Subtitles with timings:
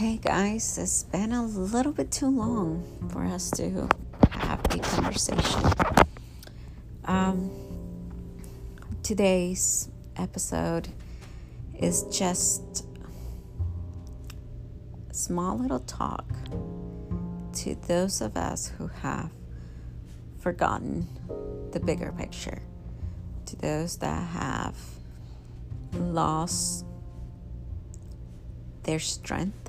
[0.00, 3.86] Hey guys, it's been a little bit too long for us to
[4.30, 5.62] have a conversation.
[7.04, 7.50] Um,
[9.02, 10.88] today's episode
[11.78, 12.86] is just
[15.10, 16.24] a small little talk
[17.56, 19.30] to those of us who have
[20.38, 21.06] forgotten
[21.72, 22.62] the bigger picture,
[23.44, 24.78] to those that have
[25.92, 26.86] lost
[28.84, 29.59] their strength,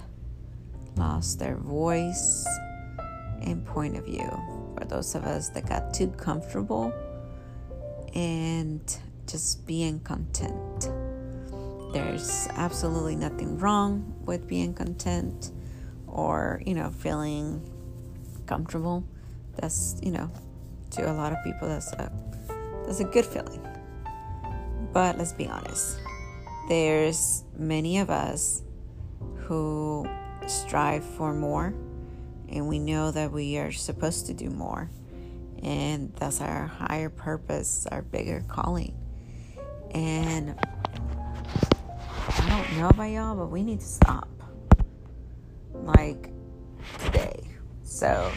[0.96, 2.46] lost their voice
[3.42, 4.30] and point of view.
[4.78, 6.94] For those of us that got too comfortable
[8.14, 8.82] and
[9.28, 10.90] just being content.
[11.94, 15.52] There's absolutely nothing wrong with being content
[16.08, 17.62] or, you know, feeling
[18.46, 19.04] comfortable.
[19.58, 20.32] That's, you know,
[20.92, 22.12] to a lot of people that's a
[22.86, 23.66] that's a good feeling.
[24.94, 26.00] But let's be honest.
[26.68, 28.62] There's many of us
[29.38, 30.08] who
[30.48, 31.74] strive for more,
[32.50, 34.90] and we know that we are supposed to do more,
[35.62, 38.98] and that's our higher purpose, our bigger calling.
[39.92, 40.56] And
[42.28, 44.30] I don't know about y'all, but we need to stop.
[45.74, 46.32] Like
[47.00, 47.42] today.
[47.84, 48.32] So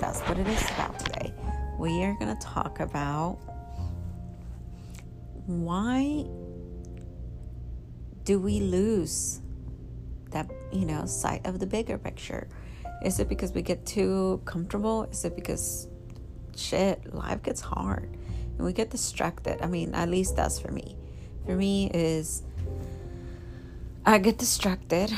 [0.00, 1.34] that's what it is about today.
[1.78, 3.38] We are going to talk about
[5.46, 6.26] why
[8.24, 9.40] do we lose
[10.36, 12.48] that you know sight of the bigger picture.
[13.04, 15.04] Is it because we get too comfortable?
[15.04, 15.88] Is it because
[16.56, 18.08] shit life gets hard?
[18.56, 19.62] And we get distracted.
[19.62, 20.96] I mean at least that's for me.
[21.46, 22.42] For me is
[24.04, 25.10] i get distracted.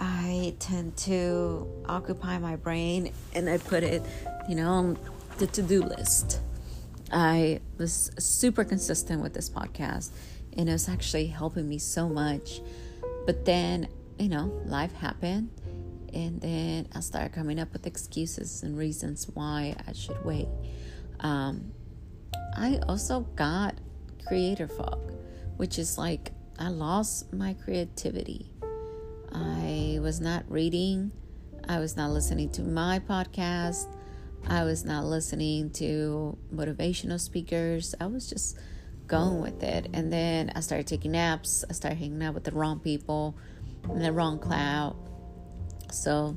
[0.00, 4.02] I tend to occupy my brain and i put it
[4.48, 4.98] you know on
[5.38, 6.40] the to-do list.
[7.12, 10.10] I was super consistent with this podcast
[10.56, 12.60] and it was actually helping me so much.
[13.26, 15.50] But then you know, life happened.
[16.12, 20.48] And then I started coming up with excuses and reasons why I should wait.
[21.20, 21.72] Um,
[22.56, 23.74] I also got
[24.26, 25.12] creator fog,
[25.56, 28.50] which is like I lost my creativity.
[29.32, 31.12] I was not reading.
[31.68, 33.94] I was not listening to my podcast.
[34.48, 37.94] I was not listening to motivational speakers.
[38.00, 38.58] I was just
[39.06, 39.88] going with it.
[39.92, 41.64] And then I started taking naps.
[41.68, 43.36] I started hanging out with the wrong people
[43.90, 44.96] in the wrong cloud.
[45.90, 46.36] So,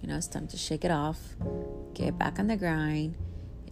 [0.00, 1.18] you know, it's time to shake it off,
[1.94, 3.16] get back on the grind,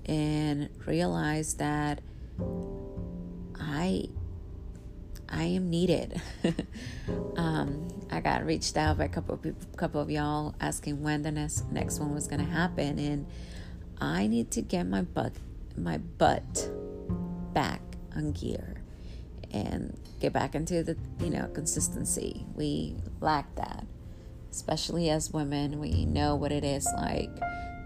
[0.07, 2.01] and realize that
[3.59, 4.09] I
[5.31, 6.21] I am needed.
[7.37, 11.23] um, I got reached out by a couple of people, couple of y'all asking when
[11.23, 13.27] the next next one was gonna happen, and
[14.01, 15.33] I need to get my butt
[15.77, 16.71] my butt
[17.53, 17.81] back
[18.17, 18.78] on gear
[19.53, 22.45] and get back into the you know consistency.
[22.55, 23.87] We lack that
[24.51, 25.79] especially as women.
[25.79, 27.31] We know what it is like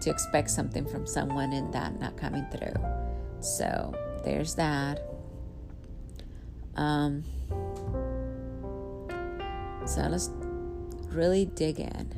[0.01, 2.73] to expect something from someone and that not coming through.
[3.41, 3.93] So
[4.23, 5.01] there's that.
[6.75, 7.23] Um
[9.85, 10.29] so let's
[11.09, 12.11] really dig in.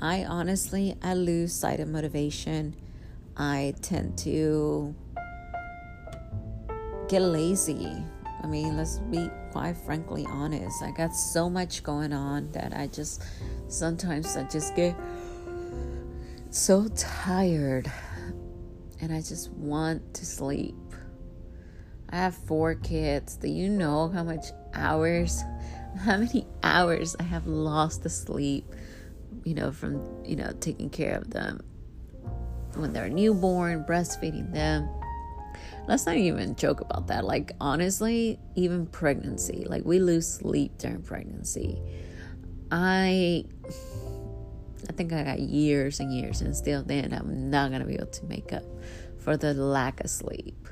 [0.00, 2.76] I honestly i lose sight of motivation.
[3.36, 4.94] I tend to
[7.08, 8.04] get lazy
[8.42, 10.82] I mean, let's be quite frankly honest.
[10.82, 13.22] I got so much going on that I just
[13.68, 14.96] sometimes I just get
[16.50, 17.90] so tired
[19.00, 20.74] and I just want to sleep.
[22.10, 23.36] I have four kids.
[23.36, 25.42] Do you know how much hours,
[26.00, 28.66] how many hours I have lost to sleep,
[29.44, 31.60] you know, from, you know, taking care of them
[32.74, 34.88] when they're newborn, breastfeeding them
[35.88, 37.24] let's not even joke about that.
[37.24, 41.80] Like, honestly, even pregnancy, like, we lose sleep during pregnancy.
[42.70, 43.44] I.
[44.88, 48.06] I think I got years and years, and still then I'm not gonna be able
[48.06, 48.64] to make up
[49.18, 50.66] for the lack of sleep.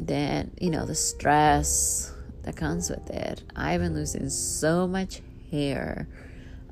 [0.00, 2.12] Then, you know, the stress
[2.44, 3.42] that comes with it.
[3.54, 6.08] I've been losing so much hair.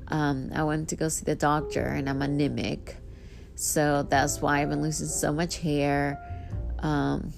[0.07, 2.97] Um, I went to go see the doctor, and I'm anemic.
[3.53, 6.19] So that's why I've been losing so much hair
[6.79, 7.33] um,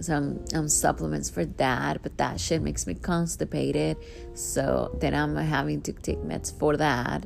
[0.00, 3.96] some um, supplements for that, but that shit makes me constipated.
[4.34, 7.24] So then I'm having to take meds for that.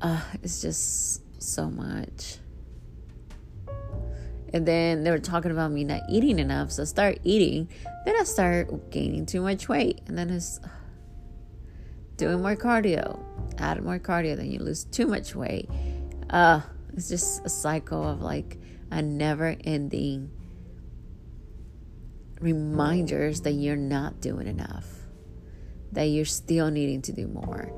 [0.00, 2.38] Uh, it's just so much.
[4.52, 7.68] And then they were talking about me not eating enough, so I start eating.
[8.04, 10.60] Then I start gaining too much weight, and then it's
[12.16, 13.20] doing more cardio.
[13.58, 15.68] Add more cardio, then you lose too much weight.
[16.30, 16.60] Uh,
[16.94, 18.58] it's just a cycle of like
[18.90, 20.30] a never ending
[22.40, 24.86] reminders that you're not doing enough,
[25.92, 27.72] that you're still needing to do more.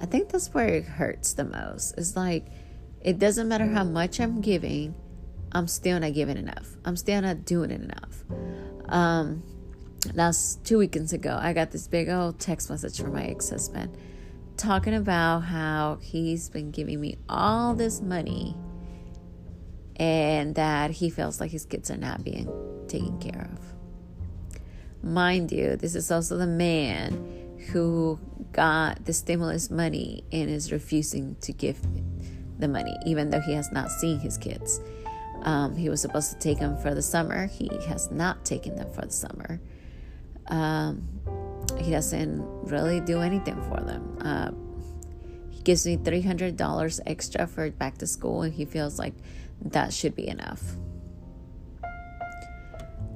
[0.00, 1.94] I think that's where it hurts the most.
[1.98, 2.46] It's like
[3.00, 4.94] it doesn't matter how much I'm giving,
[5.52, 6.76] I'm still not giving enough.
[6.84, 8.24] I'm still not doing it enough.
[8.88, 9.42] Um,
[10.14, 13.96] last two weekends ago, I got this big old text message from my ex husband
[14.56, 18.54] talking about how he's been giving me all this money
[20.00, 22.50] and that he feels like his kids are not being
[22.88, 25.04] taken care of.
[25.04, 28.18] Mind you, this is also the man who
[28.52, 31.78] got the stimulus money and is refusing to give
[32.58, 34.80] the money, even though he has not seen his kids.
[35.42, 37.46] Um, he was supposed to take them for the summer.
[37.46, 39.60] He has not taken them for the summer.
[40.46, 41.06] Um,
[41.78, 44.18] he doesn't really do anything for them.
[44.20, 44.50] Uh,
[45.50, 49.14] he gives me $300 extra for back to school, and he feels like
[49.66, 50.62] that should be enough.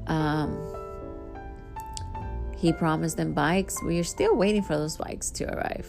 [0.07, 0.59] Um,
[2.57, 3.83] he promised them bikes.
[3.83, 5.89] We are still waiting for those bikes to arrive.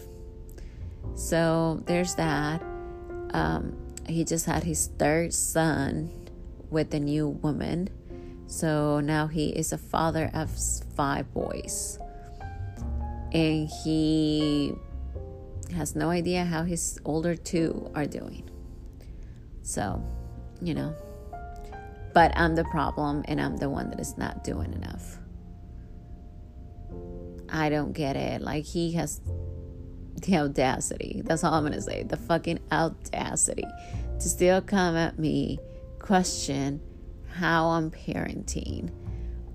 [1.14, 2.62] So there's that.
[3.30, 3.76] Um,
[4.08, 6.10] he just had his third son
[6.70, 7.88] with a new woman.
[8.46, 10.50] So now he is a father of
[10.94, 11.98] five boys.
[13.32, 14.74] And he
[15.74, 18.48] has no idea how his older two are doing.
[19.62, 20.02] So,
[20.60, 20.94] you know.
[22.14, 25.18] But I'm the problem and I'm the one that is not doing enough.
[27.48, 28.40] I don't get it.
[28.40, 29.20] Like, he has
[30.22, 31.22] the audacity.
[31.24, 32.02] That's all I'm going to say.
[32.02, 33.66] The fucking audacity
[34.18, 35.58] to still come at me,
[35.98, 36.80] question
[37.28, 38.90] how I'm parenting.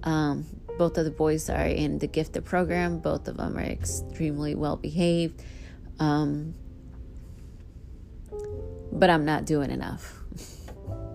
[0.04, 0.46] Um,
[0.78, 3.00] both of the boys are in the gifted program.
[3.00, 5.44] Both of them are extremely well behaved.
[6.00, 6.56] Um,
[8.92, 10.21] but I'm not doing enough.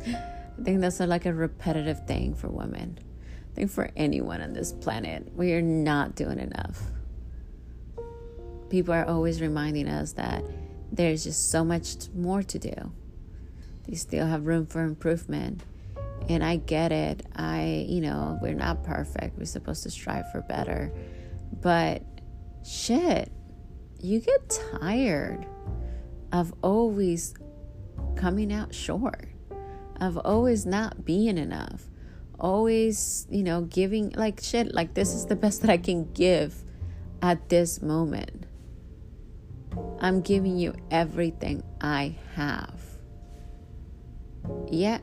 [0.07, 2.99] I think that's a, like a repetitive thing for women.
[3.53, 6.83] I think for anyone on this planet, we are not doing enough.
[8.71, 10.45] People are always reminding us that
[10.93, 12.93] there's just so much more to do.
[13.87, 15.63] They still have room for improvement.
[16.29, 17.25] And I get it.
[17.37, 19.39] I, you know, we're not perfect.
[19.39, 20.93] We're supposed to strive for better.
[21.61, 22.03] But
[22.65, 23.31] shit,
[24.01, 25.47] you get tired
[26.33, 27.35] of always
[28.17, 29.29] coming out short,
[30.01, 31.85] of always not being enough,
[32.39, 36.63] always, you know, giving like shit, like this is the best that I can give
[37.23, 38.47] at this moment.
[40.01, 42.81] I'm giving you everything I have.
[44.69, 45.03] Yet,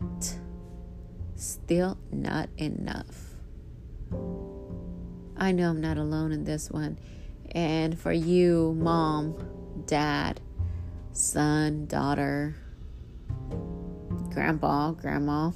[1.35, 3.33] still not enough.
[5.35, 6.99] I know I'm not alone in this one.
[7.51, 9.35] And for you, mom,
[9.85, 10.39] dad,
[11.11, 12.55] son, daughter,
[14.33, 15.51] grandpa, grandma,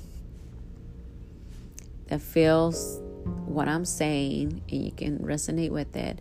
[2.08, 3.02] that feels
[3.46, 6.20] what I'm saying and you can resonate with it,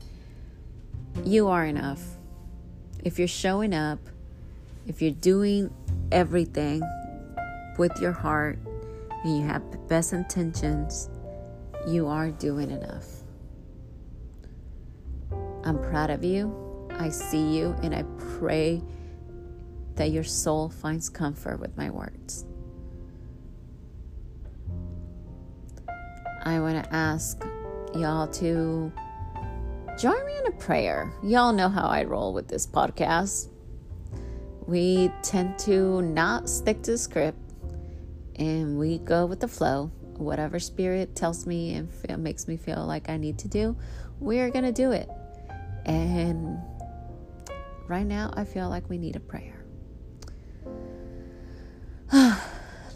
[1.24, 2.02] you are enough.
[3.04, 3.98] If you're showing up,
[4.86, 5.72] if you're doing
[6.12, 6.82] everything
[7.78, 8.58] with your heart
[9.24, 11.08] and you have the best intentions,
[11.86, 13.06] you are doing enough.
[15.64, 16.88] I'm proud of you.
[16.90, 18.04] I see you and I
[18.38, 18.82] pray
[19.96, 22.44] that your soul finds comfort with my words.
[26.42, 27.42] I want to ask
[27.94, 28.92] y'all to
[29.98, 31.12] join me in a prayer.
[31.22, 33.48] Y'all know how I roll with this podcast.
[34.66, 37.38] We tend to not stick to the script
[38.36, 39.90] and we go with the flow.
[40.18, 43.76] Whatever spirit tells me and feel, makes me feel like I need to do,
[44.20, 45.08] we are going to do it.
[45.84, 46.58] And
[47.86, 49.55] right now, I feel like we need a prayer.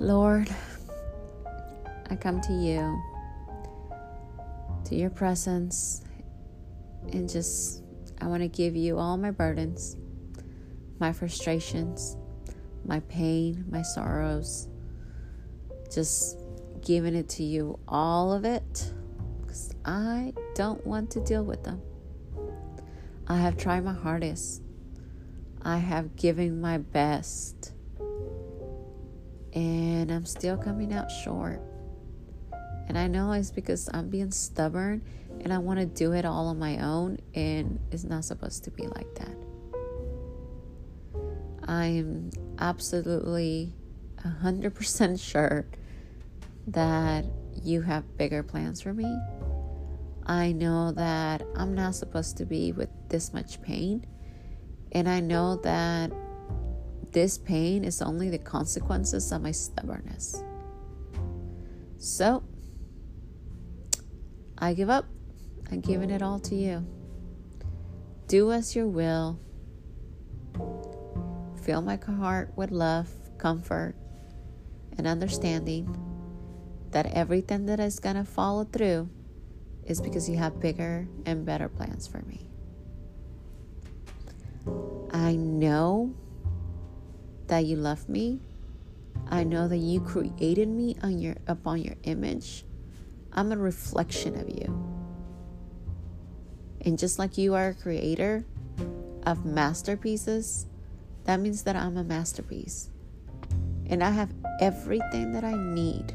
[0.00, 0.48] Lord,
[2.08, 3.02] I come to you,
[4.86, 6.00] to your presence,
[7.12, 7.82] and just,
[8.18, 9.98] I want to give you all my burdens,
[10.98, 12.16] my frustrations,
[12.86, 14.68] my pain, my sorrows,
[15.94, 16.38] just
[16.80, 18.90] giving it to you, all of it,
[19.42, 21.82] because I don't want to deal with them.
[23.26, 24.62] I have tried my hardest.
[25.60, 27.74] I have given my best.
[29.52, 31.60] And I'm still coming out short.
[32.88, 35.02] And I know it's because I'm being stubborn
[35.40, 38.70] and I want to do it all on my own, and it's not supposed to
[38.70, 39.36] be like that.
[41.66, 43.72] I am absolutely
[44.18, 45.66] 100% sure
[46.66, 47.24] that
[47.62, 49.16] you have bigger plans for me.
[50.26, 54.04] I know that I'm not supposed to be with this much pain.
[54.92, 56.12] And I know that
[57.12, 60.42] this pain is only the consequences of my stubbornness.
[61.98, 62.42] So,
[64.58, 65.06] I give up.
[65.70, 66.86] I'm giving it all to you.
[68.26, 69.38] Do as your will.
[71.62, 73.94] fill my heart with love, comfort,
[74.96, 75.86] and understanding
[76.90, 79.08] that everything that is going to follow through
[79.84, 82.46] is because you have bigger and better plans for me.
[85.12, 86.14] I know
[87.50, 88.40] that you love me.
[89.28, 92.64] I know that you created me on your upon your image.
[93.32, 94.66] I'm a reflection of you.
[96.82, 98.44] And just like you are a creator
[99.26, 100.66] of masterpieces,
[101.24, 102.90] that means that I'm a masterpiece.
[103.86, 106.14] And I have everything that I need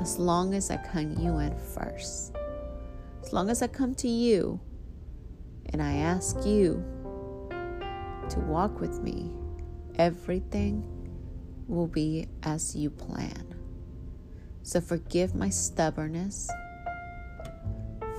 [0.00, 2.34] as long as I come you in first.
[3.22, 4.58] As long as I come to you
[5.66, 6.82] and I ask you
[8.30, 9.30] to walk with me,
[9.98, 10.84] everything
[11.66, 13.54] will be as you plan.
[14.62, 16.50] So forgive my stubbornness.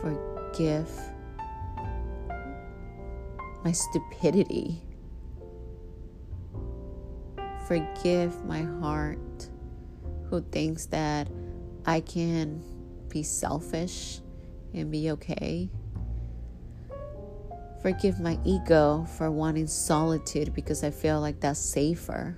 [0.02, 0.90] Forgive
[3.64, 4.82] my stupidity.
[7.68, 9.50] Forgive my heart
[10.30, 11.28] who thinks that
[11.86, 12.64] I can
[13.10, 14.22] be selfish
[14.74, 15.70] and be okay.
[17.82, 22.38] Forgive my ego for wanting solitude because I feel like that's safer.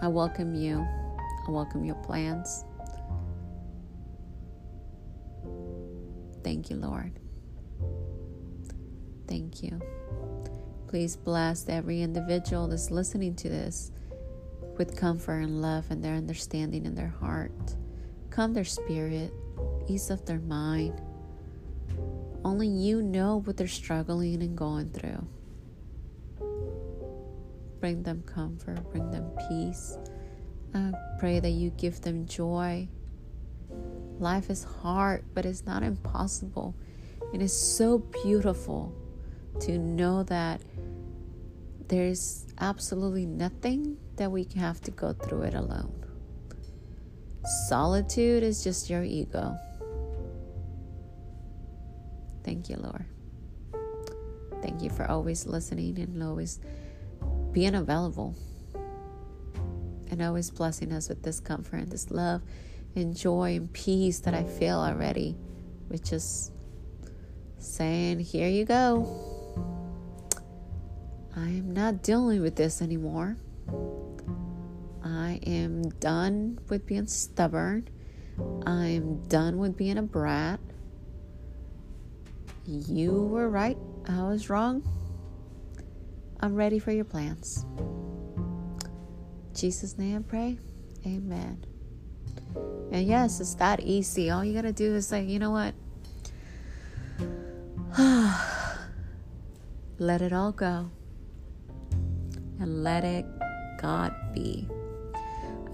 [0.00, 0.84] I welcome you.
[1.46, 2.64] I welcome your plans.
[6.42, 7.12] Thank you, Lord.
[9.28, 9.80] Thank you.
[10.88, 13.92] Please bless every individual that's listening to this
[14.76, 17.76] with comfort and love and their understanding in their heart.
[18.30, 19.32] Calm their spirit,
[19.88, 21.00] ease of their mind.
[22.44, 25.26] Only you know what they're struggling and going through.
[27.80, 29.98] Bring them comfort, bring them peace.
[30.74, 32.88] I pray that you give them joy.
[34.18, 36.74] Life is hard, but it's not impossible.
[37.32, 38.94] It is so beautiful
[39.60, 40.60] to know that
[41.88, 45.92] there's absolutely nothing that we have to go through it alone.
[47.44, 49.56] Solitude is just your ego.
[52.44, 53.04] Thank you, Lord.
[54.62, 56.60] Thank you for always listening and always
[57.52, 58.34] being available
[60.10, 62.42] and always blessing us with this comfort and this love
[62.94, 65.36] and joy and peace that I feel already,
[65.88, 66.50] which is
[67.58, 69.08] saying, Here you go.
[71.34, 73.36] I am not dealing with this anymore.
[75.32, 77.88] I am done with being stubborn.
[78.66, 80.60] I am done with being a brat.
[82.66, 83.78] You were right.
[84.06, 84.86] I was wrong.
[86.40, 87.64] I'm ready for your plans.
[89.54, 90.58] Jesus' name I pray.
[91.06, 91.64] Amen.
[92.90, 94.28] And yes, it's that easy.
[94.28, 95.74] All you gotta do is say, you know what?
[99.98, 100.90] Let it all go
[102.60, 103.24] and let it
[103.80, 104.68] God be.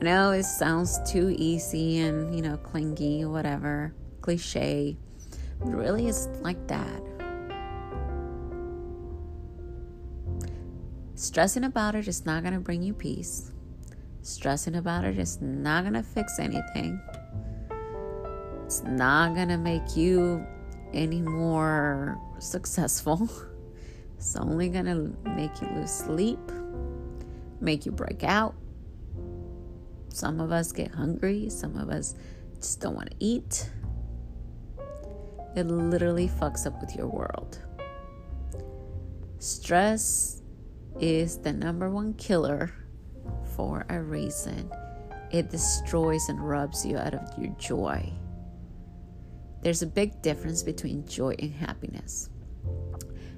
[0.01, 4.97] I know it sounds too easy and, you know, clingy whatever, cliche,
[5.59, 7.03] but really it's like that.
[11.17, 13.51] Stressing about it is not going to bring you peace.
[14.23, 17.01] Stressing about it is not going to fix anything.
[18.65, 20.47] It's not going to make you
[20.93, 23.29] any more successful.
[24.17, 26.41] It's only going to make you lose sleep
[27.61, 28.55] make you break out.
[30.09, 32.15] Some of us get hungry, some of us
[32.57, 33.71] just don't want to eat.
[35.55, 37.59] It literally fucks up with your world.
[39.39, 40.43] Stress
[41.01, 42.73] is the number one killer
[43.57, 44.71] for a reason.
[45.31, 48.13] It destroys and rubs you out of your joy.
[49.63, 52.31] There's a big difference between joy and happiness.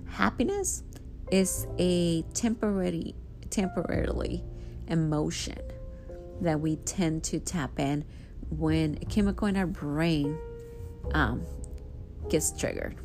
[0.07, 0.83] Happiness
[1.31, 3.15] is a temporary
[3.51, 4.45] temporarily
[4.87, 5.59] emotion
[6.41, 8.05] that we tend to tap in
[8.51, 10.39] when a chemical in our brain
[11.13, 11.43] um,
[12.29, 12.97] gets triggered.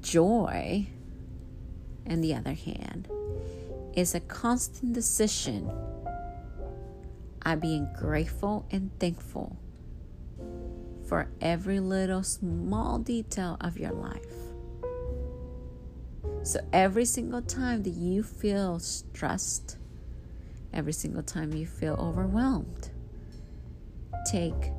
[0.00, 0.86] Joy,
[2.08, 3.08] on the other hand,
[3.94, 5.70] is a constant decision.
[7.42, 9.56] I being grateful and thankful
[11.06, 14.24] for every little small detail of your life.
[16.42, 19.76] So every single time that you feel stressed,
[20.72, 22.90] every single time you feel overwhelmed,
[24.26, 24.72] take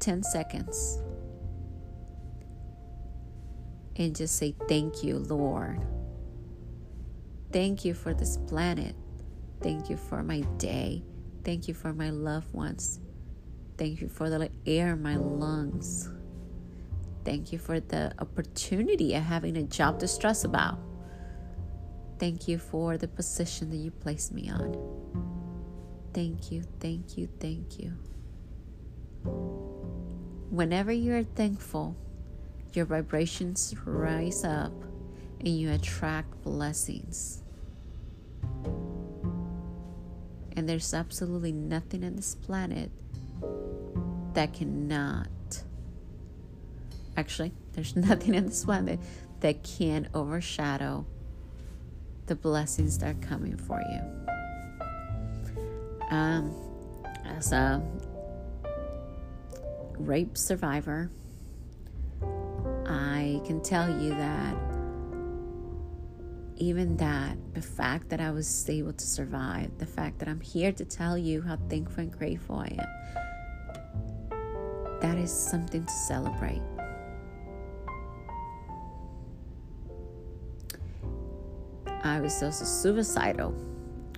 [0.00, 1.02] 10 seconds
[3.96, 5.84] and just say, Thank you, Lord.
[7.52, 8.94] Thank you for this planet.
[9.60, 11.02] Thank you for my day.
[11.44, 13.00] Thank you for my loved ones.
[13.76, 16.08] Thank you for the air in my lungs.
[17.24, 20.78] Thank you for the opportunity of having a job to stress about.
[22.20, 24.76] Thank you for the position that you placed me on.
[26.12, 27.96] Thank you, thank you, thank you.
[30.50, 31.96] Whenever you are thankful,
[32.74, 34.72] your vibrations rise up
[35.40, 37.42] and you attract blessings.
[40.54, 42.90] And there's absolutely nothing on this planet
[44.34, 45.62] that cannot.
[47.16, 49.00] Actually, there's nothing on this planet
[49.40, 51.06] that can overshadow
[52.30, 54.00] the blessings that are coming for you.
[56.10, 56.54] Um,
[57.24, 57.82] as a
[59.98, 61.10] rape survivor,
[62.86, 64.54] I can tell you that
[66.56, 70.70] even that, the fact that I was able to survive, the fact that I'm here
[70.70, 72.86] to tell you how thankful and grateful I am,
[75.00, 76.62] that is something to celebrate.
[82.02, 83.54] I was also suicidal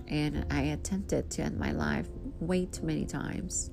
[0.07, 2.07] and I attempted to end my life
[2.39, 3.71] way too many times.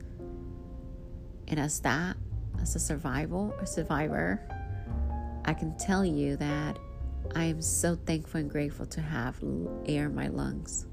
[1.48, 2.16] And as that,
[2.60, 4.40] as a survival, a survivor,
[5.44, 6.78] I can tell you that
[7.34, 9.36] I am so thankful and grateful to have
[9.86, 10.86] air in my lungs.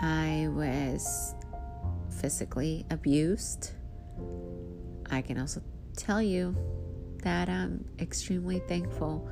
[0.00, 1.34] I was
[2.20, 3.72] physically abused.
[5.10, 5.62] I can also
[5.96, 6.56] tell you
[7.22, 9.28] that I'm extremely thankful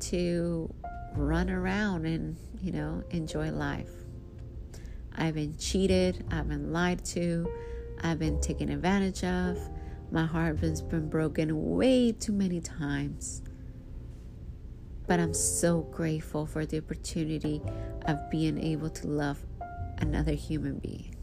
[0.00, 0.72] to
[1.14, 3.90] run around and, you know, enjoy life.
[5.14, 7.46] I've been cheated, I've been lied to,
[8.02, 9.58] I've been taken advantage of.
[10.10, 13.42] My heart has been broken way too many times.
[15.06, 17.62] But I'm so grateful for the opportunity
[18.06, 19.38] of being able to love
[19.98, 21.14] another human being.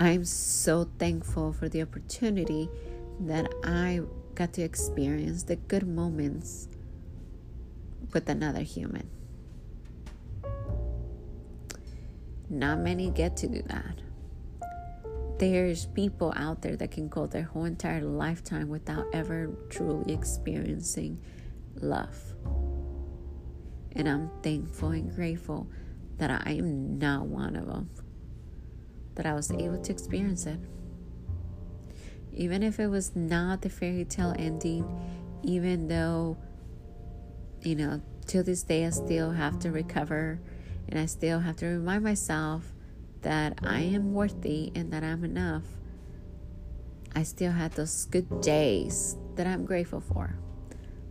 [0.00, 2.68] I'm so thankful for the opportunity
[3.20, 4.00] that I
[4.34, 6.68] got to experience the good moments
[8.12, 9.08] with another human.
[12.48, 14.00] Not many get to do that.
[15.38, 21.20] There's people out there that can go their whole entire lifetime without ever truly experiencing
[21.76, 22.16] love.
[23.92, 25.68] And I'm thankful and grateful
[26.18, 27.90] that I am not one of them,
[29.14, 30.58] that I was able to experience it.
[32.38, 34.86] Even if it was not the fairy tale ending,
[35.42, 36.36] even though,
[37.62, 40.40] you know, to this day I still have to recover
[40.88, 42.72] and I still have to remind myself
[43.22, 45.64] that I am worthy and that I'm enough.
[47.12, 50.36] I still had those good days that I'm grateful for.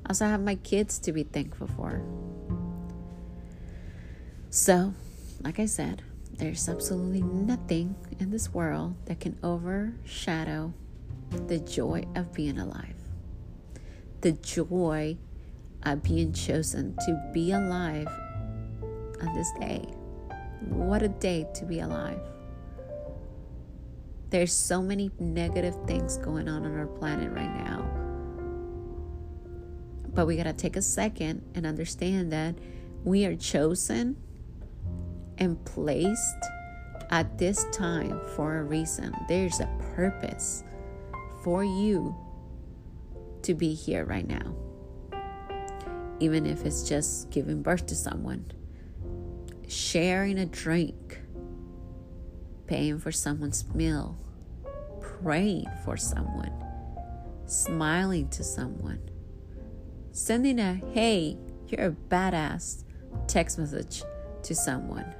[0.08, 2.02] Also, I have my kids to be thankful for.
[4.50, 4.94] So,
[5.44, 6.04] like I said,
[6.38, 10.74] there's absolutely nothing in this world that can overshadow
[11.48, 12.96] the joy of being alive.
[14.22, 15.18] The joy
[15.84, 18.08] of being chosen to be alive
[19.22, 19.82] on this day.
[20.70, 22.20] What a day to be alive.
[24.30, 27.90] There's so many negative things going on on our planet right now.
[30.13, 32.56] But we got to take a second and understand that
[33.04, 34.18] we are chosen
[35.38, 36.44] and placed
[37.10, 39.13] at this time for a reason.
[39.30, 40.63] There's a purpose
[41.48, 42.14] for you
[43.42, 44.54] to be here right now.
[46.20, 48.52] Even if it's just giving birth to someone
[49.66, 51.22] sharing a drink,
[52.66, 54.18] paying for someone's meal,
[55.00, 56.52] praying for someone,
[57.46, 59.00] smiling to someone,
[60.12, 61.38] sending a hey,
[61.70, 62.84] you're a badass
[63.28, 64.04] text message
[64.44, 65.16] to someone.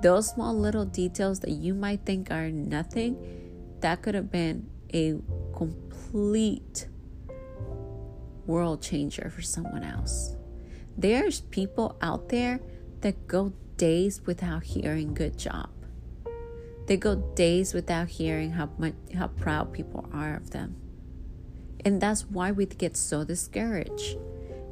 [0.00, 3.43] Those small little details that you might think are nothing,
[3.84, 5.14] that could have been a
[5.54, 6.88] complete
[8.46, 10.36] world changer for someone else.
[10.96, 12.60] There's people out there
[13.02, 15.68] that go days without hearing good job.
[16.86, 20.76] They go days without hearing how much how proud people are of them.
[21.84, 24.16] And that's why we get so discouraged.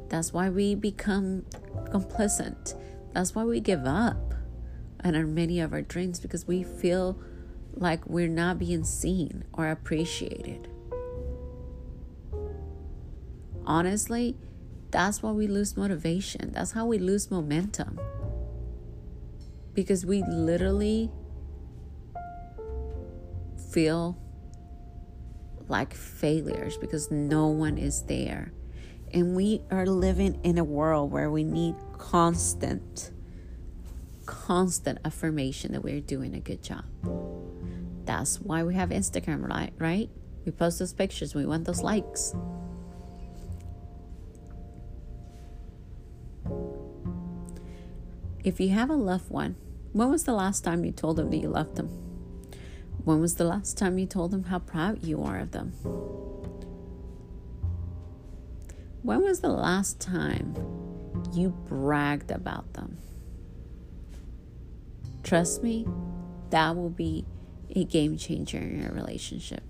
[0.09, 1.45] That's why we become
[1.91, 2.73] complacent.
[3.13, 4.33] That's why we give up
[5.03, 7.19] on many of our dreams because we feel
[7.75, 10.67] like we're not being seen or appreciated.
[13.65, 14.35] Honestly,
[14.91, 16.51] that's why we lose motivation.
[16.51, 17.99] That's how we lose momentum.
[19.73, 21.09] Because we literally
[23.71, 24.17] feel
[25.67, 28.53] like failures because no one is there.
[29.11, 33.11] And we are living in a world where we need constant,
[34.25, 36.83] constant affirmation that we're doing a good job.
[38.13, 39.73] That's why we have Instagram, right?
[39.79, 40.07] Right?
[40.45, 41.33] We post those pictures.
[41.33, 42.35] We want those likes.
[48.43, 49.55] If you have a loved one,
[49.93, 51.87] when was the last time you told them that you loved them?
[53.03, 55.71] When was the last time you told them how proud you are of them?
[59.01, 60.53] When was the last time
[61.33, 62.99] you bragged about them?
[65.23, 65.87] Trust me,
[66.51, 67.25] that will be
[67.75, 69.63] a game changer in your relationship.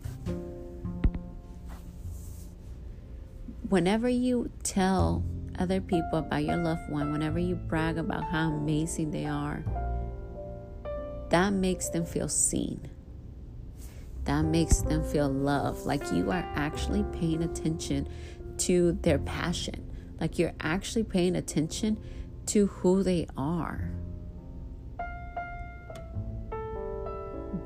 [3.70, 5.24] Whenever you tell
[5.58, 9.64] other people about your loved one, whenever you brag about how amazing they are,
[11.30, 12.90] that makes them feel seen.
[14.26, 18.08] That makes them feel loved, like you are actually paying attention
[18.60, 19.90] to their passion,
[20.20, 22.00] like you're actually paying attention
[22.48, 23.90] to who they are.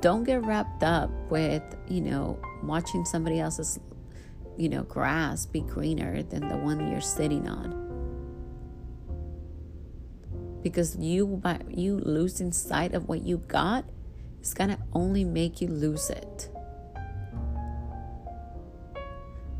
[0.00, 3.80] Don't get wrapped up with, you know, watching somebody else's
[4.58, 7.86] you know, grass be greener than the one you're sitting on.
[10.62, 13.84] Because you by you losing sight of what you got
[14.42, 16.50] is gonna only make you lose it.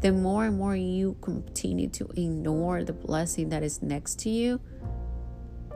[0.00, 4.60] The more and more you continue to ignore the blessing that is next to you,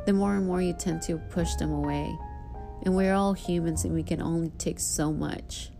[0.06, 2.12] the more and more you tend to push them away.
[2.82, 5.72] And we're all humans and we can only take so much.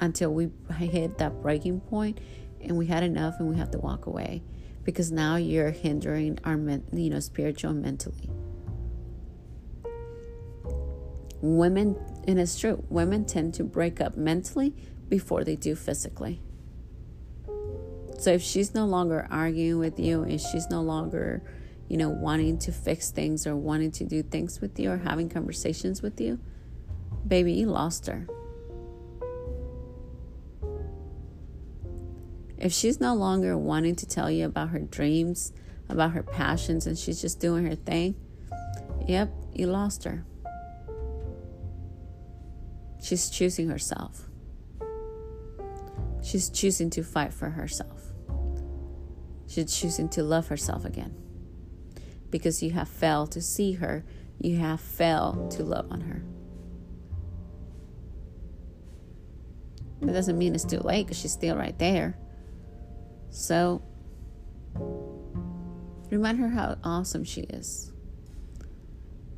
[0.00, 2.18] until we hit that breaking point
[2.60, 4.42] and we had enough and we have to walk away
[4.84, 6.56] because now you're hindering our
[6.92, 8.30] you know spiritual and mentally
[11.40, 14.74] women and it's true women tend to break up mentally
[15.08, 16.40] before they do physically
[18.18, 21.42] so if she's no longer arguing with you and she's no longer
[21.94, 25.28] you know wanting to fix things or wanting to do things with you or having
[25.28, 26.40] conversations with you
[27.28, 28.26] baby you lost her
[32.64, 35.52] If she's no longer wanting to tell you about her dreams,
[35.90, 38.14] about her passions, and she's just doing her thing,
[39.06, 40.24] yep, you lost her.
[43.02, 44.30] She's choosing herself.
[46.22, 48.12] She's choosing to fight for herself.
[49.46, 51.23] She's choosing to love herself again.
[52.34, 54.04] Because you have failed to see her,
[54.40, 56.24] you have failed to love on her.
[60.00, 62.18] That doesn't mean it's too late because she's still right there.
[63.30, 63.84] So,
[66.10, 67.92] remind her how awesome she is.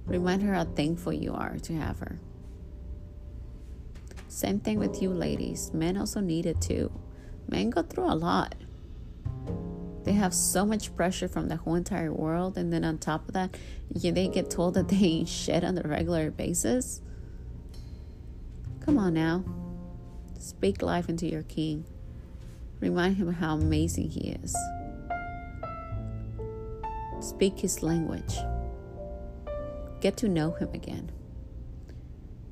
[0.06, 2.18] Remind her how thankful you are to have her.
[4.28, 5.70] Same thing with you, ladies.
[5.74, 6.90] Men also need it too.
[7.46, 8.54] Men go through a lot.
[10.07, 13.35] They have so much pressure from the whole entire world, and then on top of
[13.35, 13.57] that,
[13.90, 17.03] they get told that they ain't shit on a regular basis.
[18.79, 19.45] Come on now.
[20.38, 21.87] Speak life into your king.
[22.79, 24.57] Remind him how amazing he is.
[27.19, 28.37] Speak his language.
[30.01, 31.11] Get to know him again.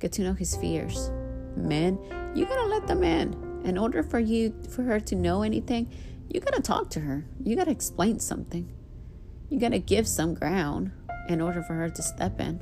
[0.00, 1.12] Get to know his fears.
[1.56, 2.00] Men,
[2.34, 3.62] you gotta let them in.
[3.64, 5.88] In order for you for her to know anything,
[6.28, 7.24] you gotta talk to her.
[7.42, 8.72] You gotta explain something.
[9.50, 10.92] You gotta give some ground
[11.28, 12.60] in order for her to step in.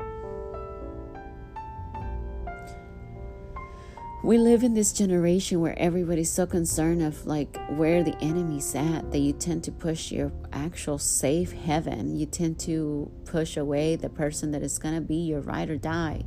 [4.25, 9.11] we live in this generation where everybody's so concerned of like where the enemy's at
[9.11, 14.09] that you tend to push your actual safe heaven you tend to push away the
[14.09, 16.23] person that is going to be your ride or die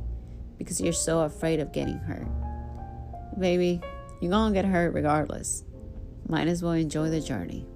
[0.58, 2.28] because you're so afraid of getting hurt
[3.40, 3.80] baby
[4.20, 5.64] you're going to get hurt regardless
[6.28, 7.66] might as well enjoy the journey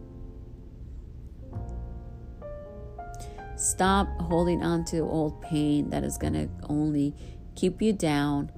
[3.60, 7.14] stop holding on to old pain that is going to only
[7.54, 8.50] keep you down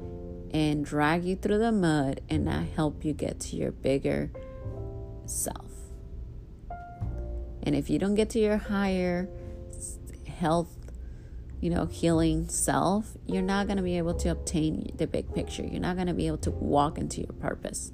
[0.54, 4.30] and drag you through the mud and not help you get to your bigger
[5.26, 5.72] self.
[7.64, 9.28] And if you don't get to your higher
[10.26, 10.76] health,
[11.60, 15.64] you know, healing self, you're not going to be able to obtain the big picture.
[15.64, 17.92] You're not going to be able to walk into your purpose.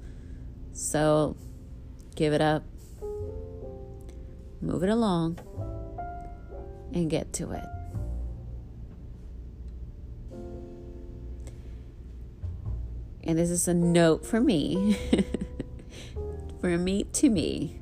[0.73, 1.37] So
[2.19, 2.63] give it up,
[4.59, 5.39] move it along,
[6.93, 7.63] and get to it.
[13.23, 14.97] And this is a note for me,
[16.59, 17.79] for me to me.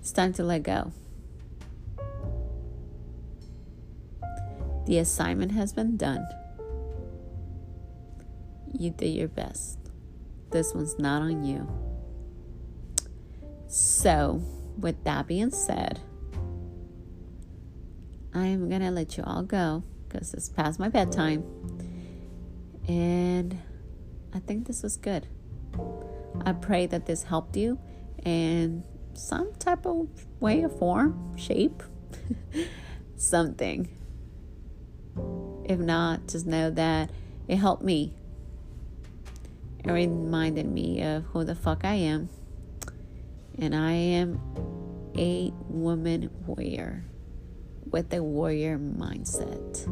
[0.00, 0.92] It's time to let go.
[4.84, 6.28] The assignment has been done.
[8.74, 9.78] You did your best.
[10.50, 11.85] This one's not on you.
[13.78, 14.40] So,
[14.78, 16.00] with that being said,
[18.32, 21.44] I am going to let you all go because it's past my bedtime.
[22.88, 23.60] And
[24.32, 25.26] I think this was good.
[26.46, 27.78] I pray that this helped you
[28.24, 30.08] in some type of
[30.40, 31.82] way or form, shape,
[33.16, 33.90] something.
[35.66, 37.10] If not, just know that
[37.46, 38.14] it helped me.
[39.84, 42.30] It reminded me of who the fuck I am.
[43.58, 44.40] And I am
[45.16, 47.04] a woman warrior
[47.90, 49.86] with a warrior mindset.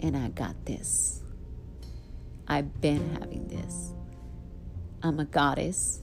[0.00, 1.22] And I got this.
[2.48, 3.92] I've been having this.
[5.02, 6.00] I'm a goddess.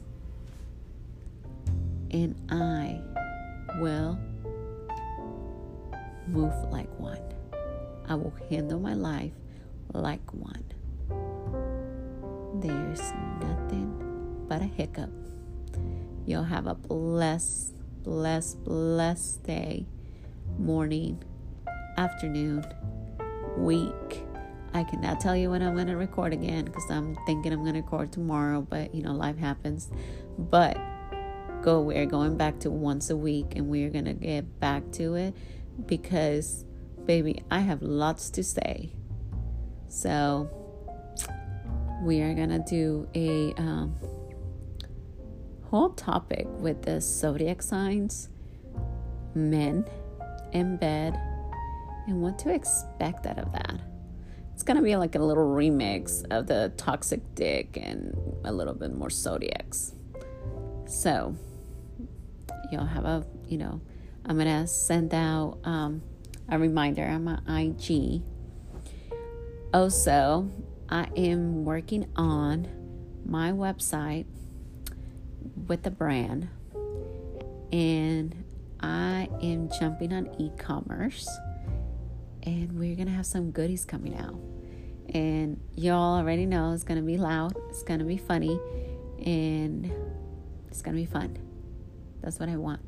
[2.12, 3.02] And I
[3.80, 4.20] will
[6.28, 7.22] move like one.
[8.08, 9.32] I will handle my life
[9.94, 10.64] like one.
[12.62, 13.02] There's
[13.42, 15.23] nothing but a hiccup.
[16.26, 19.86] You'll have a blessed, blessed, blessed day,
[20.58, 21.22] morning,
[21.98, 22.66] afternoon,
[23.58, 24.24] week.
[24.74, 27.76] I cannot tell you when I'm going to record again because I'm thinking I'm going
[27.76, 29.92] to record tomorrow, but you know, life happens.
[30.38, 30.78] But
[31.62, 35.16] go, we're going back to once a week and we're going to get back to
[35.16, 35.36] it
[35.86, 36.66] because,
[37.06, 38.94] baby, I have lots to say.
[39.90, 40.50] So,
[42.02, 43.96] we are going to do a um,
[45.74, 48.30] whole topic with the zodiac signs,
[49.34, 49.84] men
[50.52, 51.20] in bed,
[52.06, 53.80] and what to expect out of that.
[54.54, 58.94] It's to be like a little remix of the toxic dick and a little bit
[58.94, 59.96] more zodiacs.
[60.86, 61.36] So,
[62.72, 63.82] you'll have a, you know,
[64.28, 66.04] I'm to send out um,
[66.50, 68.22] a reminder on my IG.
[69.74, 70.52] Also,
[70.88, 72.68] I am working on
[73.26, 74.28] my website
[75.68, 76.50] with the brand
[77.72, 78.36] and
[78.80, 81.28] I am jumping on e commerce
[82.44, 84.40] and we're gonna have some goodies coming out.
[85.14, 88.60] And y'all already know it's gonna be loud, it's gonna be funny,
[89.26, 89.92] and
[90.68, 91.38] it's gonna be fun.
[92.22, 92.82] That's what I want.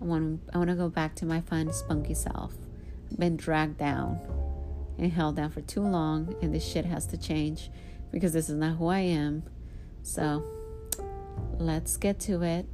[0.00, 2.54] I want I want to go back to my fun, spunky self.
[3.10, 4.18] I've been dragged down
[4.98, 7.70] and held down for too long, and this shit has to change
[8.10, 9.42] because this is not who I am.
[10.02, 10.44] So
[11.58, 12.66] let's get to it.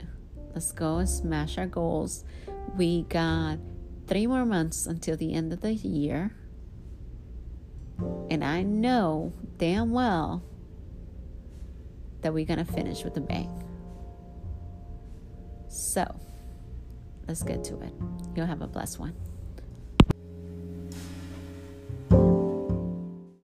[0.54, 2.24] Let's go and smash our goals.
[2.76, 3.58] We got
[4.06, 6.34] three more months until the end of the year.
[8.30, 10.42] And I know damn well
[12.22, 13.62] that we're going to finish with a bang.
[15.68, 16.04] So,
[17.26, 17.92] let's get to it.
[18.34, 19.14] You'll have a blessed one.